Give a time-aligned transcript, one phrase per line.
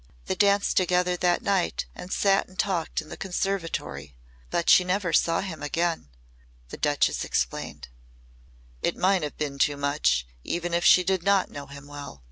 [0.25, 4.15] They danced together that night and sat and talked in the conservatory.
[4.49, 6.09] But she never saw him again,"
[6.69, 7.87] the Duchess explained.
[8.81, 12.19] "It might have been too much, even if she did not know him well.